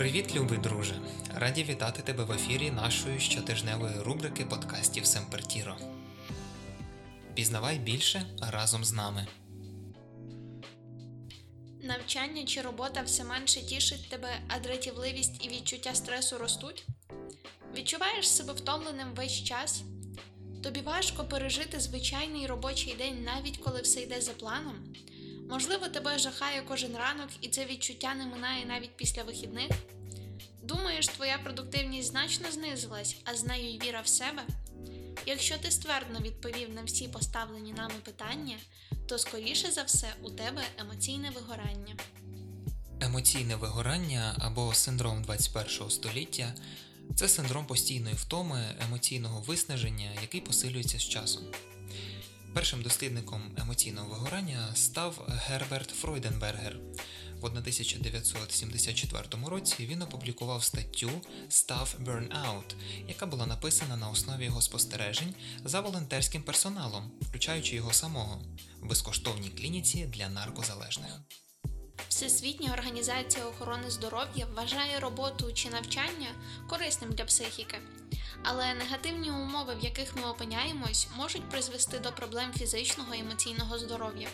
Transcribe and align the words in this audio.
Привіт, 0.00 0.34
любий 0.34 0.58
друже! 0.58 0.94
Раді 1.34 1.64
вітати 1.64 2.02
тебе 2.02 2.24
в 2.24 2.32
ефірі 2.32 2.70
нашої 2.70 3.20
щотижневої 3.20 3.94
рубрики 3.98 4.44
подкастів 4.44 5.06
Семпертіро. 5.06 5.76
Пізнавай 7.34 7.78
більше 7.78 8.22
разом 8.40 8.84
з 8.84 8.92
нами. 8.92 9.26
Навчання 11.82 12.44
чи 12.44 12.62
робота 12.62 13.02
все 13.02 13.24
менше 13.24 13.60
тішить 13.60 14.08
тебе, 14.08 14.28
а 14.48 14.58
дратівливість 14.58 15.44
і 15.44 15.48
відчуття 15.48 15.94
стресу 15.94 16.38
ростуть? 16.38 16.86
Відчуваєш 17.76 18.28
себе 18.28 18.52
втомленим 18.52 19.08
весь 19.16 19.44
час? 19.44 19.82
Тобі 20.62 20.80
важко 20.80 21.24
пережити 21.24 21.80
звичайний 21.80 22.46
робочий 22.46 22.94
день, 22.94 23.24
навіть 23.24 23.56
коли 23.56 23.80
все 23.80 24.00
йде 24.00 24.20
за 24.20 24.32
планом? 24.32 24.94
Можливо, 25.50 25.88
тебе 25.88 26.18
жахає 26.18 26.62
кожен 26.68 26.96
ранок, 26.96 27.28
і 27.40 27.48
це 27.48 27.66
відчуття 27.66 28.14
не 28.14 28.26
минає 28.26 28.66
навіть 28.66 28.96
після 28.96 29.22
вихідних? 29.22 29.70
Думаєш, 30.70 31.08
твоя 31.08 31.38
продуктивність 31.38 32.10
значно 32.10 32.52
знизилась, 32.52 33.16
а 33.24 33.34
з 33.34 33.44
нею 33.44 33.74
й 33.74 33.80
віра 33.82 34.00
в 34.00 34.08
себе? 34.08 34.42
Якщо 35.26 35.58
ти 35.58 35.70
ствердно 35.70 36.20
відповів 36.20 36.74
на 36.74 36.82
всі 36.82 37.08
поставлені 37.08 37.72
нами 37.72 37.94
питання, 38.04 38.56
то 39.06 39.18
скоріше 39.18 39.70
за 39.70 39.82
все 39.82 40.14
у 40.22 40.30
тебе 40.30 40.62
емоційне 40.78 41.30
вигорання. 41.30 41.96
Емоційне 43.00 43.56
вигорання 43.56 44.34
або 44.38 44.74
синдром 44.74 45.22
21 45.22 45.90
століття 45.90 46.54
це 47.16 47.28
синдром 47.28 47.66
постійної 47.66 48.14
втоми, 48.14 48.64
емоційного 48.86 49.40
виснаження, 49.40 50.10
який 50.22 50.40
посилюється 50.40 50.98
з 50.98 51.08
часом. 51.08 51.42
Першим 52.54 52.82
дослідником 52.82 53.42
емоційного 53.62 54.08
вигорання 54.08 54.74
став 54.74 55.26
Герберт 55.28 55.90
Фройденбергер. 55.90 56.76
В 57.40 57.46
1974 57.46 59.24
році 59.46 59.86
він 59.86 60.02
опублікував 60.02 60.64
статтю 60.64 61.10
Staff 61.48 62.04
Burnout, 62.04 62.74
яка 63.08 63.26
була 63.26 63.46
написана 63.46 63.96
на 63.96 64.10
основі 64.10 64.44
його 64.44 64.62
спостережень 64.62 65.34
за 65.64 65.80
волонтерським 65.80 66.42
персоналом, 66.42 67.10
включаючи 67.20 67.76
його 67.76 67.92
самого, 67.92 68.42
в 68.80 68.88
безкоштовній 68.88 69.48
клініці 69.48 70.06
для 70.06 70.28
наркозалежних. 70.28 71.20
Всесвітня 72.08 72.72
організація 72.72 73.46
охорони 73.46 73.90
здоров'я 73.90 74.46
вважає 74.54 75.00
роботу 75.00 75.52
чи 75.52 75.70
навчання 75.70 76.28
корисним 76.68 77.12
для 77.12 77.24
психіки, 77.24 77.78
але 78.42 78.74
негативні 78.74 79.30
умови, 79.30 79.74
в 79.80 79.84
яких 79.84 80.16
ми 80.16 80.22
опиняємось, 80.22 81.08
можуть 81.16 81.48
призвести 81.50 81.98
до 81.98 82.12
проблем 82.12 82.52
фізичного 82.52 83.14
і 83.14 83.20
емоційного 83.20 83.78
здоров'я. 83.78 84.28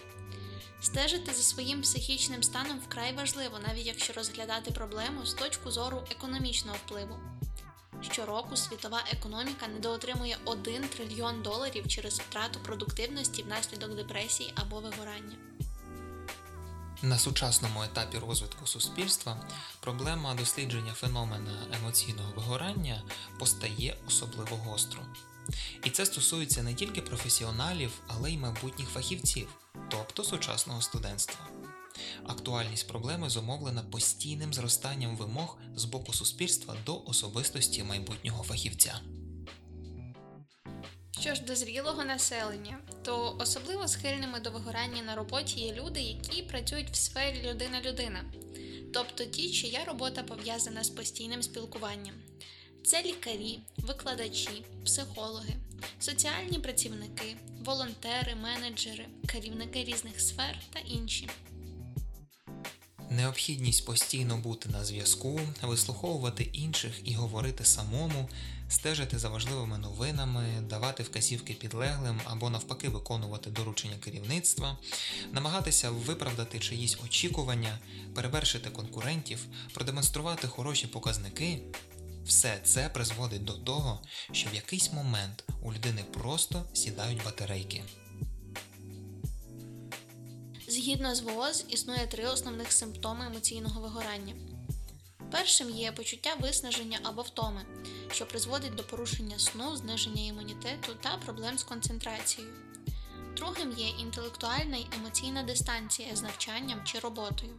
Стежити 0.87 1.33
за 1.33 1.43
своїм 1.43 1.83
психічним 1.83 2.43
станом 2.43 2.79
вкрай 2.79 3.13
важливо, 3.13 3.59
навіть 3.69 3.87
якщо 3.87 4.13
розглядати 4.13 4.71
проблему 4.71 5.27
з 5.27 5.35
точки 5.35 5.71
зору 5.71 6.03
економічного 6.11 6.77
впливу. 6.87 7.17
Щороку 8.01 8.57
світова 8.57 9.05
економіка 9.13 9.69
недоотримує 9.69 10.37
1 10.45 10.89
трильйон 10.89 11.43
доларів 11.43 11.89
через 11.89 12.21
втрату 12.21 12.61
продуктивності 12.61 13.43
внаслідок 13.43 13.97
депресії 13.97 14.53
або 14.55 14.81
вигорання. 14.81 15.37
На 17.03 17.19
сучасному 17.19 17.83
етапі 17.83 18.19
розвитку 18.19 18.67
суспільства 18.67 19.49
проблема 19.81 20.35
дослідження 20.35 20.93
феномена 20.93 21.67
емоційного 21.81 22.33
вигорання 22.37 23.03
постає 23.39 23.97
особливо 24.09 24.57
гостро. 24.57 25.03
І 25.85 25.91
це 25.91 26.07
стосується 26.07 26.63
не 26.63 26.75
тільки 26.75 27.03
професіоналів, 27.03 28.03
але 28.07 28.33
й 28.33 28.39
майбутніх 28.39 28.89
фахівців, 28.89 29.49
тобто 29.91 30.25
сучасного 30.25 30.83
студентства. 30.83 31.49
Актуальність 32.27 32.89
проблеми 32.89 33.31
зумовлена 33.31 33.83
постійним 33.83 34.55
зростанням 34.55 35.17
вимог 35.17 35.59
з 35.77 35.85
боку 35.85 36.13
суспільства 36.13 36.77
до 36.87 37.03
особистості 37.05 37.83
майбутнього 37.83 38.45
фахівця. 38.45 39.01
Що 41.21 41.35
ж 41.35 41.43
до 41.43 41.57
зрілого 41.57 42.05
населення, 42.05 42.79
то 43.03 43.37
особливо 43.41 43.89
схильними 43.89 44.41
до 44.41 44.51
вигорання 44.51 45.03
на 45.03 45.15
роботі 45.15 45.61
є 45.61 45.75
люди, 45.75 46.01
які 46.01 46.43
працюють 46.43 46.91
в 46.91 46.95
сфері 46.95 47.51
людина-людина, 47.51 48.25
тобто 48.95 49.25
ті, 49.25 49.51
чия 49.51 49.85
робота 49.85 50.23
пов'язана 50.23 50.85
з 50.85 50.91
постійним 50.91 51.43
спілкуванням. 51.43 52.15
Це 52.87 53.03
лікарі, 53.03 53.59
викладачі, 53.77 54.65
психологи, 54.85 55.55
соціальні 56.01 56.59
працівники, 56.59 57.37
волонтери, 57.65 58.35
менеджери, 58.35 59.07
керівники 59.27 59.85
різних 59.85 60.21
сфер 60.21 60.59
та 60.73 60.79
інші. 60.79 61.29
Необхідність 63.11 63.87
постійно 63.87 64.37
бути 64.37 64.69
на 64.69 64.85
зв'язку, 64.85 65.41
вислуховувати 65.63 66.43
інших 66.53 66.93
і 67.05 67.15
говорити 67.15 67.65
самому, 67.65 68.29
стежити 68.69 69.19
за 69.19 69.29
важливими 69.29 69.79
новинами, 69.79 70.45
давати 70.61 71.03
вказівки 71.03 71.55
підлеглим 71.55 72.21
або 72.25 72.51
навпаки 72.51 72.89
виконувати 72.89 73.51
доручення 73.51 73.97
керівництва, 74.05 74.79
намагатися 75.33 75.91
виправдати 75.91 76.59
чиїсь 76.59 76.99
очікування, 77.05 77.79
перевершити 78.15 78.71
конкурентів, 78.71 79.47
продемонструвати 79.73 80.49
хороші 80.49 80.87
показники. 80.87 81.61
Все 82.27 82.61
це 82.65 82.89
призводить 82.89 83.45
до 83.45 83.53
того, 83.53 84.01
що 84.33 84.51
в 84.51 84.55
якийсь 84.55 84.93
момент 84.93 85.45
у 85.63 85.73
людини 85.73 86.05
просто 86.13 86.65
сідають 86.73 87.25
батарейки. 87.25 87.83
Згідно 90.69 91.15
з 91.15 91.21
ВООЗ, 91.21 91.65
існує 91.69 92.07
три 92.07 92.27
основних 92.27 92.73
симптоми 92.73 93.27
емоційного 93.27 93.81
вигорання. 93.81 94.35
Першим 95.31 95.71
є 95.71 95.93
почуття 95.93 96.35
виснаження 96.41 96.99
або 97.03 97.23
втоми, 97.23 97.67
що 98.13 98.27
призводить 98.27 98.75
до 98.75 98.83
порушення 98.83 99.39
сну, 99.39 99.77
зниження 99.77 100.23
імунітету 100.23 100.95
та 101.03 101.17
проблем 101.17 101.59
з 101.59 101.65
концентрацією. 101.65 102.66
Другим 103.37 103.73
є 103.73 103.89
інтелектуальна 103.89 104.77
й 104.77 104.87
емоційна 104.97 105.43
дистанція 105.43 106.17
з 106.17 106.23
навчанням 106.23 106.81
чи 106.85 106.99
роботою, 106.99 107.55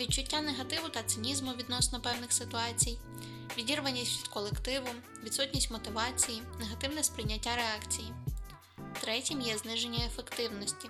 відчуття 0.00 0.40
негативу 0.40 0.88
та 0.88 1.02
цинізму 1.02 1.52
відносно 1.52 2.00
певних 2.00 2.32
ситуацій, 2.32 2.98
відірваність 3.58 4.20
від 4.20 4.28
колективу, 4.28 4.88
відсутність 5.24 5.70
мотивації, 5.70 6.42
негативне 6.60 7.04
сприйняття 7.04 7.56
реакції. 7.56 8.12
Третім 9.00 9.40
є 9.40 9.58
зниження 9.58 10.06
ефективності. 10.06 10.88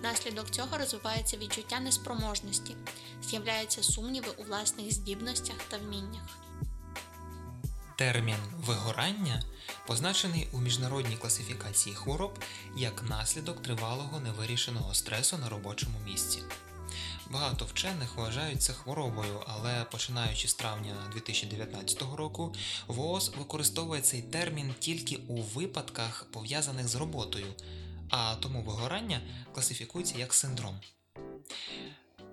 Внаслідок 0.00 0.50
цього 0.50 0.78
розвивається 0.78 1.36
відчуття 1.36 1.80
неспроможності, 1.80 2.76
з'являються 3.22 3.82
сумніви 3.82 4.28
у 4.36 4.42
власних 4.42 4.92
здібностях 4.92 5.56
та 5.68 5.78
вміннях. 5.78 6.47
Термін 7.98 8.36
вигорання 8.66 9.42
позначений 9.86 10.48
у 10.52 10.58
міжнародній 10.58 11.16
класифікації 11.16 11.96
хвороб 11.96 12.38
як 12.76 13.02
наслідок 13.08 13.62
тривалого 13.62 14.20
невирішеного 14.20 14.94
стресу 14.94 15.38
на 15.38 15.48
робочому 15.48 15.98
місці. 16.06 16.42
Багато 17.30 17.64
вчених 17.64 18.16
вважають 18.16 18.62
це 18.62 18.72
хворобою, 18.72 19.42
але 19.46 19.84
починаючи 19.84 20.48
з 20.48 20.54
травня 20.54 20.94
2019 21.12 22.02
року, 22.16 22.54
ВООЗ 22.86 23.32
використовує 23.38 24.00
цей 24.00 24.22
термін 24.22 24.74
тільки 24.78 25.16
у 25.16 25.42
випадках, 25.42 26.26
пов'язаних 26.32 26.88
з 26.88 26.94
роботою, 26.94 27.54
а 28.10 28.34
тому 28.34 28.62
вигорання 28.62 29.20
класифікується 29.54 30.18
як 30.18 30.34
синдром. 30.34 30.80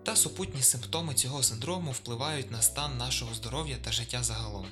Та 0.04 0.16
супутні 0.16 0.62
симптоми 0.62 1.14
цього 1.14 1.44
синдрому 1.44 1.92
впливають 1.92 2.52
на 2.52 2.62
стан 2.62 2.98
нашого 2.98 3.34
здоров'я 3.34 3.78
та 3.78 3.92
життя 3.92 4.24
загалом. 4.24 4.68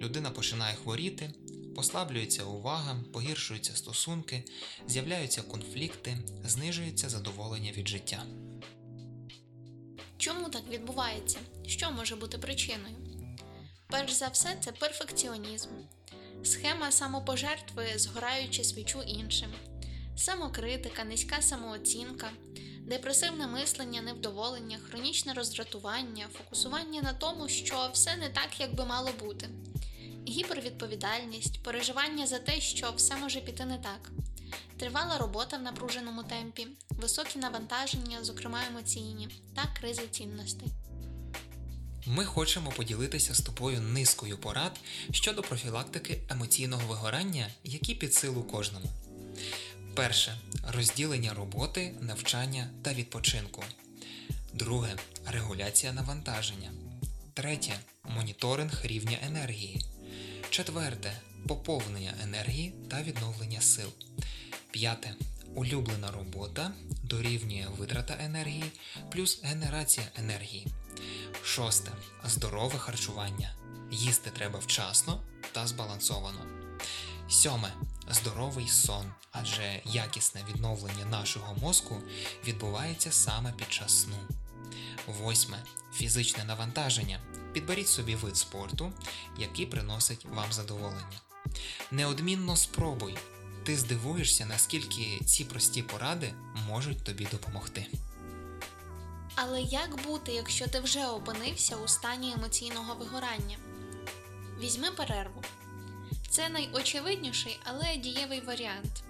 Людина 0.00 0.30
починає 0.30 0.74
хворіти, 0.74 1.30
послаблюється 1.76 2.44
увага, 2.44 2.96
погіршуються 3.12 3.76
стосунки, 3.76 4.44
з'являються 4.86 5.42
конфлікти, 5.42 6.18
знижується 6.44 7.08
задоволення 7.08 7.72
від 7.72 7.88
життя. 7.88 8.24
Чому 10.18 10.48
так 10.48 10.62
відбувається? 10.70 11.38
Що 11.66 11.90
може 11.90 12.16
бути 12.16 12.38
причиною? 12.38 12.94
Перш 13.86 14.12
за 14.12 14.28
все, 14.28 14.56
це 14.60 14.72
перфекціонізм, 14.72 15.68
схема 16.44 16.90
самопожертви, 16.90 17.86
згораючи 17.96 18.64
свічу 18.64 19.02
іншим, 19.02 19.50
самокритика, 20.16 21.04
низька 21.04 21.42
самооцінка, 21.42 22.30
депресивне 22.82 23.46
мислення, 23.46 24.02
невдоволення, 24.02 24.78
хронічне 24.78 25.32
роздратування, 25.32 26.26
фокусування 26.32 27.02
на 27.02 27.12
тому, 27.12 27.48
що 27.48 27.90
все 27.92 28.16
не 28.16 28.28
так, 28.28 28.60
як 28.60 28.74
би 28.74 28.84
мало 28.84 29.10
бути, 29.20 29.48
гіпервідповідальність, 30.28 31.62
переживання 31.62 32.26
за 32.26 32.38
те, 32.38 32.60
що 32.60 32.92
все 32.96 33.16
може 33.16 33.40
піти 33.40 33.64
не 33.64 33.78
так, 33.78 34.10
тривала 34.76 35.18
робота 35.18 35.56
в 35.56 35.62
напруженому 35.62 36.22
темпі, 36.22 36.66
високі 36.90 37.38
навантаження, 37.38 38.24
зокрема 38.24 38.60
емоційні, 38.70 39.28
та 39.54 39.80
кризи 39.80 40.02
цінностей. 40.10 40.68
Ми 42.06 42.24
хочемо 42.24 42.70
поділитися 42.70 43.34
з 43.34 43.40
тобою 43.40 43.80
низкою 43.80 44.38
порад 44.38 44.80
щодо 45.10 45.42
профілактики 45.42 46.20
емоційного 46.28 46.88
вигорання, 46.88 47.48
які 47.64 47.94
під 47.94 48.14
силу 48.14 48.42
кожному. 48.42 48.86
Перше 49.94 50.38
розділення 50.74 51.34
роботи, 51.34 51.94
навчання 52.00 52.70
та 52.82 52.94
відпочинку. 52.94 53.64
Друге 54.52 54.96
регуляція 55.26 55.92
навантаження. 55.92 56.70
Третє 57.34 57.80
моніторинг 58.04 58.80
рівня 58.84 59.18
енергії. 59.26 59.80
Четверте 60.50 61.20
поповнення 61.48 62.14
енергії 62.22 62.74
та 62.90 63.02
відновлення 63.02 63.60
сил. 63.60 63.88
П'яте 64.70 65.14
улюблена 65.54 66.10
робота 66.10 66.72
дорівнює 67.02 67.66
витрата 67.78 68.16
енергії 68.20 68.72
плюс 69.12 69.42
генерація 69.44 70.06
енергії. 70.16 70.66
Шосте 71.42 71.90
здорове 72.24 72.78
харчування. 72.78 73.54
Їсти 73.90 74.30
треба 74.30 74.58
вчасно 74.58 75.22
та 75.52 75.66
збалансовано. 75.66 76.46
Сьоме 77.28 77.72
здоровий 78.10 78.68
сон, 78.68 79.12
адже 79.32 79.80
якісне 79.84 80.44
відновлення 80.48 81.04
нашого 81.04 81.54
мозку 81.54 82.02
відбувається 82.46 83.12
саме 83.12 83.52
під 83.52 83.72
час 83.72 84.02
сну. 84.02 84.16
Восьме 85.08 85.58
фізичне 85.92 86.44
навантаження. 86.44 87.20
Підберіть 87.52 87.88
собі 87.88 88.14
вид 88.14 88.36
спорту, 88.36 88.92
який 89.38 89.66
приносить 89.66 90.24
вам 90.24 90.52
задоволення. 90.52 91.20
Неодмінно 91.90 92.56
спробуй. 92.56 93.16
Ти 93.64 93.76
здивуєшся, 93.76 94.46
наскільки 94.46 95.24
ці 95.24 95.44
прості 95.44 95.82
поради 95.82 96.34
можуть 96.68 97.04
тобі 97.04 97.28
допомогти. 97.32 97.86
Але 99.34 99.62
як 99.62 100.02
бути, 100.04 100.32
якщо 100.32 100.66
ти 100.66 100.80
вже 100.80 101.06
опинився 101.06 101.76
у 101.76 101.88
стані 101.88 102.32
емоційного 102.32 102.94
вигорання? 102.94 103.56
Візьми 104.60 104.90
перерву. 104.90 105.42
Це 106.30 106.48
найочевидніший, 106.48 107.60
але 107.64 107.96
дієвий 107.96 108.40
варіант. 108.40 109.02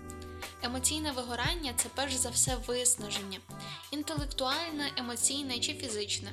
Емоційне 0.62 1.12
вигорання 1.12 1.72
це 1.76 1.88
перш 1.94 2.14
за 2.14 2.30
все 2.30 2.56
виснаження, 2.56 3.38
інтелектуальне, 3.90 4.92
емоційне 4.96 5.58
чи 5.58 5.74
фізичне. 5.74 6.32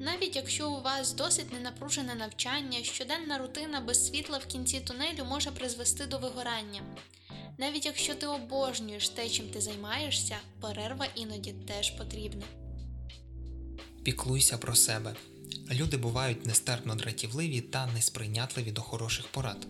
Навіть 0.00 0.36
якщо 0.36 0.70
у 0.70 0.82
вас 0.82 1.12
досить 1.12 1.52
ненапружене 1.52 2.14
навчання, 2.14 2.82
щоденна 2.82 3.38
рутина 3.38 3.80
без 3.80 4.06
світла 4.06 4.38
в 4.38 4.46
кінці 4.46 4.80
тунелю 4.80 5.24
може 5.24 5.50
призвести 5.50 6.06
до 6.06 6.18
вигорання. 6.18 6.82
Навіть 7.58 7.86
якщо 7.86 8.14
ти 8.14 8.26
обожнюєш 8.26 9.08
те, 9.08 9.28
чим 9.28 9.48
ти 9.48 9.60
займаєшся, 9.60 10.36
перерва 10.60 11.06
іноді 11.14 11.52
теж 11.52 11.90
потрібна. 11.90 12.42
Піклуйся 14.04 14.58
про 14.58 14.74
себе. 14.74 15.14
Люди 15.70 15.96
бувають 15.96 16.46
нестерпно 16.46 16.94
дратівливі 16.94 17.60
та 17.60 17.86
несприйнятливі 17.86 18.72
до 18.72 18.80
хороших 18.82 19.26
порад, 19.26 19.66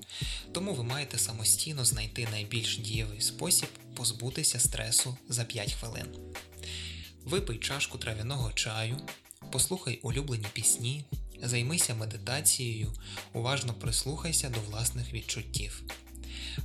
тому 0.52 0.74
ви 0.74 0.84
маєте 0.84 1.18
самостійно 1.18 1.84
знайти 1.84 2.28
найбільш 2.30 2.78
дієвий 2.78 3.20
спосіб 3.20 3.68
позбутися 3.94 4.58
стресу 4.58 5.16
за 5.28 5.44
5 5.44 5.72
хвилин. 5.72 6.06
Випий 7.24 7.58
чашку 7.58 7.98
трав'яного 7.98 8.52
чаю, 8.52 8.96
послухай 9.52 9.98
улюблені 10.02 10.46
пісні, 10.52 11.04
займися 11.42 11.94
медитацією, 11.94 12.92
уважно 13.32 13.74
прислухайся 13.74 14.50
до 14.50 14.60
власних 14.60 15.12
відчуттів. 15.12 15.82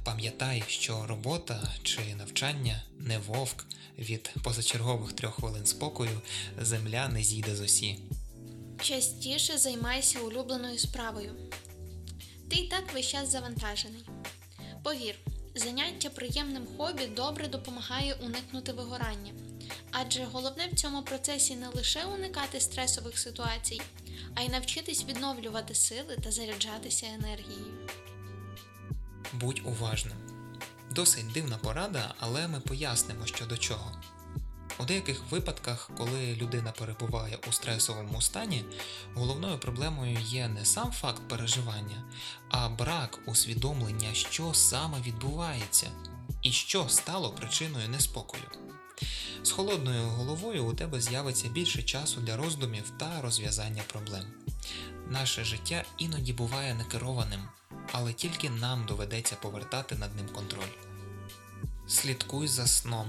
Пам'ятай, 0.03 0.63
що 0.67 1.05
робота 1.07 1.71
чи 1.83 2.15
навчання 2.15 2.83
не 2.99 3.17
вовк 3.17 3.65
від 3.99 4.33
позачергових 4.43 5.13
трьох 5.13 5.35
хвилин 5.35 5.65
спокою 5.65 6.21
земля 6.61 7.07
не 7.07 7.23
зійде 7.23 7.55
з 7.55 7.61
осі. 7.61 7.99
Частіше 8.83 9.57
займайся 9.57 10.19
улюбленою 10.19 10.77
справою. 10.77 11.35
Ти 12.49 12.55
й 12.55 12.67
так 12.67 12.93
весь 12.93 13.07
час 13.07 13.31
завантажений. 13.31 14.05
Повір, 14.83 15.15
заняття 15.55 16.09
приємним 16.09 16.67
хобі 16.77 17.07
добре 17.07 17.47
допомагає 17.47 18.13
уникнути 18.13 18.71
вигорання, 18.71 19.33
адже 19.91 20.23
головне 20.23 20.67
в 20.67 20.75
цьому 20.75 21.03
процесі 21.03 21.55
не 21.55 21.67
лише 21.67 22.05
уникати 22.05 22.59
стресових 22.59 23.19
ситуацій, 23.19 23.81
а 24.35 24.41
й 24.41 24.49
навчитись 24.49 25.05
відновлювати 25.05 25.75
сили 25.75 26.17
та 26.23 26.31
заряджатися 26.31 27.05
енергією. 27.05 27.89
Будь 29.33 29.61
уважним. 29.65 30.17
Досить 30.91 31.31
дивна 31.31 31.57
порада, 31.57 32.13
але 32.19 32.47
ми 32.47 32.59
пояснимо, 32.59 33.25
що 33.25 33.45
до 33.45 33.57
чого. 33.57 33.91
У 34.79 34.85
деяких 34.85 35.21
випадках, 35.29 35.89
коли 35.97 36.35
людина 36.35 36.71
перебуває 36.71 37.39
у 37.49 37.51
стресовому 37.51 38.21
стані, 38.21 38.65
головною 39.13 39.59
проблемою 39.59 40.17
є 40.19 40.47
не 40.47 40.65
сам 40.65 40.91
факт 40.91 41.21
переживання, 41.29 42.03
а 42.49 42.69
брак 42.69 43.19
усвідомлення, 43.25 44.13
що 44.13 44.53
саме 44.53 45.01
відбувається 45.01 45.87
і 46.41 46.51
що 46.51 46.89
стало 46.89 47.29
причиною 47.29 47.89
неспокою. 47.89 48.43
З 49.43 49.51
холодною 49.51 50.03
головою 50.03 50.65
у 50.65 50.73
тебе 50.73 51.01
з'явиться 51.01 51.49
більше 51.49 51.83
часу 51.83 52.21
для 52.21 52.37
роздумів 52.37 52.93
та 52.97 53.21
розв'язання 53.21 53.83
проблем. 53.87 54.25
Наше 55.09 55.43
життя 55.43 55.83
іноді 55.97 56.33
буває 56.33 56.73
некерованим, 56.73 57.41
але 57.91 58.13
тільки 58.13 58.49
нам 58.49 58.85
доведеться 58.85 59.35
повертати 59.35 59.95
над 59.95 60.15
ним 60.15 60.29
контроль. 60.29 60.73
Слідкуй 61.87 62.47
за 62.47 62.67
сном. 62.67 63.07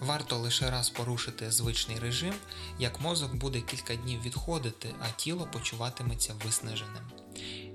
Варто 0.00 0.38
лише 0.38 0.70
раз 0.70 0.90
порушити 0.90 1.50
звичний 1.50 1.98
режим, 1.98 2.34
як 2.78 3.00
мозок 3.00 3.34
буде 3.34 3.60
кілька 3.60 3.94
днів 3.94 4.22
відходити, 4.22 4.94
а 5.00 5.10
тіло 5.10 5.48
почуватиметься 5.52 6.34
виснаженим. 6.44 7.02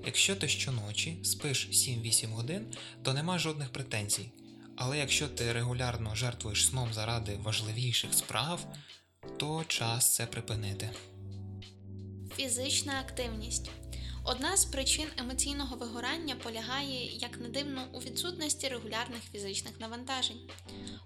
Якщо 0.06 0.36
ти 0.36 0.48
щоночі 0.48 1.18
спиш 1.24 1.68
7-8 1.72 2.32
годин, 2.32 2.66
то 3.02 3.12
нема 3.12 3.38
жодних 3.38 3.68
претензій. 3.72 4.30
Але 4.76 4.98
якщо 4.98 5.28
ти 5.28 5.52
регулярно 5.52 6.14
жертвуєш 6.14 6.66
сном 6.66 6.88
заради 6.92 7.36
важливіших 7.36 8.14
справ, 8.14 8.66
то 9.38 9.64
час 9.68 10.14
це 10.14 10.26
припинити. 10.26 10.90
Фізична 12.36 13.00
активність. 13.00 13.70
Одна 14.26 14.56
з 14.56 14.64
причин 14.64 15.06
емоційного 15.16 15.76
вигорання 15.76 16.36
полягає, 16.36 17.16
як 17.16 17.40
не 17.40 17.48
дивно, 17.48 17.88
у 17.92 17.98
відсутності 17.98 18.68
регулярних 18.68 19.22
фізичних 19.32 19.80
навантажень, 19.80 20.50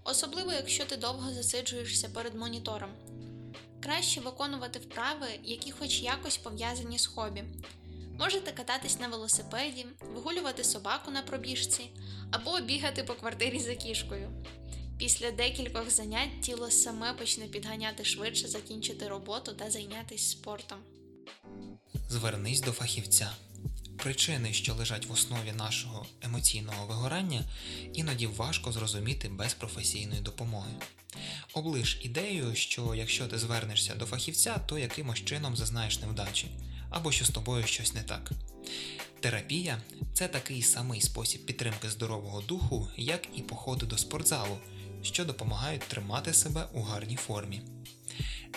особливо 0.04 0.52
якщо 0.52 0.84
ти 0.84 0.96
довго 0.96 1.32
засиджуєшся 1.32 2.08
перед 2.08 2.34
монітором. 2.34 2.90
Краще 3.82 4.20
виконувати 4.20 4.78
вправи, 4.78 5.26
які 5.44 5.70
хоч 5.70 6.02
якось 6.02 6.36
пов'язані 6.36 6.98
з 6.98 7.06
хобі. 7.06 7.44
Можете 8.18 8.52
кататись 8.52 9.00
на 9.00 9.08
велосипеді, 9.08 9.86
вигулювати 10.00 10.64
собаку 10.64 11.10
на 11.10 11.22
пробіжці 11.22 11.90
або 12.30 12.60
бігати 12.60 13.04
по 13.04 13.14
квартирі 13.14 13.58
за 13.58 13.74
кішкою. 13.74 14.44
Після 14.98 15.30
декількох 15.30 15.90
занять 15.90 16.40
тіло 16.42 16.70
саме 16.70 17.12
почне 17.12 17.46
підганяти 17.46 18.04
швидше 18.04 18.48
закінчити 18.48 19.08
роботу 19.08 19.52
та 19.52 19.70
зайнятися 19.70 20.30
спортом. 20.30 20.78
Звернись 22.08 22.60
до 22.60 22.72
фахівця. 22.72 23.30
Причини, 23.96 24.52
що 24.52 24.74
лежать 24.74 25.06
в 25.06 25.12
основі 25.12 25.52
нашого 25.52 26.06
емоційного 26.22 26.86
вигорання, 26.86 27.44
іноді 27.94 28.26
важко 28.26 28.72
зрозуміти 28.72 29.28
без 29.28 29.54
професійної 29.54 30.20
допомоги. 30.20 30.70
Оближ 31.54 32.00
ідею, 32.02 32.54
що 32.54 32.94
якщо 32.94 33.26
ти 33.26 33.38
звернешся 33.38 33.94
до 33.94 34.06
фахівця, 34.06 34.58
то 34.58 34.78
якимось 34.78 35.24
чином 35.24 35.56
зазнаєш 35.56 36.00
невдачі, 36.00 36.48
або 36.90 37.12
що 37.12 37.24
з 37.24 37.30
тобою 37.30 37.66
щось 37.66 37.94
не 37.94 38.02
так. 38.02 38.30
Терапія 39.20 39.82
це 40.14 40.28
такий 40.28 40.62
самий 40.62 41.00
спосіб 41.00 41.46
підтримки 41.46 41.90
здорового 41.90 42.40
духу, 42.40 42.88
як 42.96 43.28
і 43.36 43.42
походи 43.42 43.86
до 43.86 43.98
спортзалу, 43.98 44.58
що 45.02 45.24
допомагають 45.24 45.88
тримати 45.88 46.34
себе 46.34 46.68
у 46.72 46.82
гарній 46.82 47.16
формі. 47.16 47.62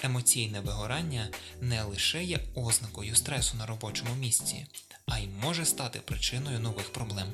Емоційне 0.04 0.60
вигорання 0.60 1.28
не 1.62 1.84
лише 1.84 2.24
є 2.24 2.40
ознакою 2.56 3.16
стресу 3.16 3.58
на 3.58 3.66
робочому 3.66 4.16
місці, 4.16 4.66
а 5.06 5.20
й 5.20 5.28
може 5.28 5.66
стати 5.66 6.00
причиною 6.00 6.60
нових 6.60 6.94
проблем. 6.94 7.28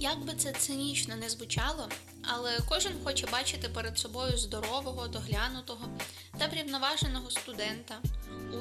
Як 0.00 0.24
би 0.24 0.34
це 0.34 0.52
цинічно 0.52 1.16
не 1.16 1.30
звучало, 1.30 1.88
але 2.22 2.58
кожен 2.68 2.92
хоче 3.04 3.26
бачити 3.26 3.68
перед 3.68 3.98
собою 3.98 4.38
здорового, 4.38 5.08
доглянутого 5.08 5.88
та 6.38 6.46
врівноваженого 6.46 7.30
студента, 7.30 7.94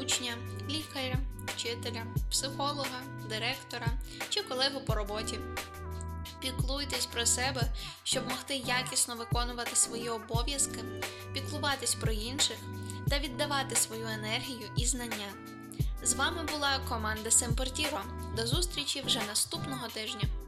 учня, 0.02 0.38
лікаря, 0.70 1.18
вчителя, 1.48 2.06
психолога, 2.32 3.02
директора 3.30 3.88
чи 4.30 4.44
колегу 4.44 4.82
по 4.82 4.96
роботі. 4.96 5.40
Піклуйтесь 6.44 7.06
про 7.06 7.26
себе, 7.26 7.62
щоб 8.04 8.30
могти 8.30 8.56
якісно 8.56 9.16
виконувати 9.16 9.76
свої 9.76 10.10
обов'язки, 10.10 10.80
піклуватись 11.34 11.96
про 11.96 12.12
інших 12.12 12.58
та 13.10 13.20
віддавати 13.20 13.76
свою 13.76 14.08
енергію 14.08 14.70
і 14.78 14.86
знання. 14.86 15.34
З 16.04 16.14
вами 16.14 16.44
була 16.54 16.80
команда 16.90 17.32
Семпортіро. 17.32 18.02
До 18.36 18.48
зустрічі 18.48 19.04
вже 19.06 19.20
наступного 19.28 19.88
тижня. 19.88 20.43